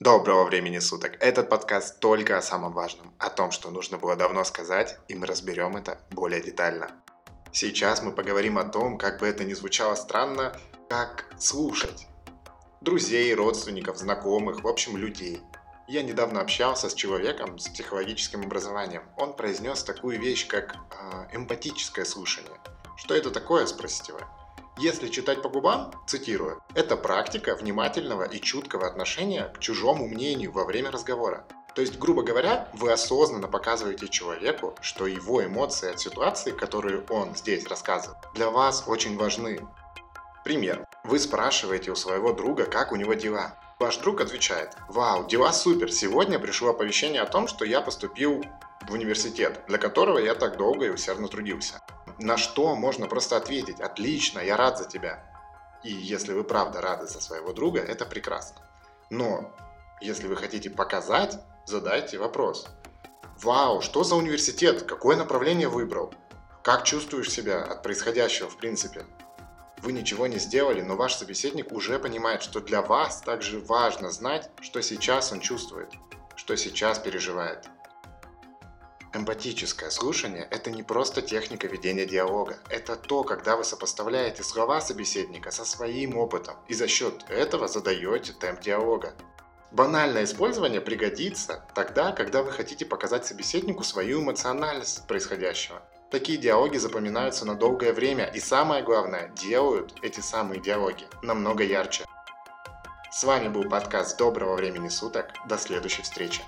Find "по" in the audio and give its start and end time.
25.42-25.50